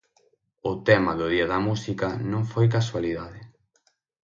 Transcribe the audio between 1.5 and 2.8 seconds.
da Música non foi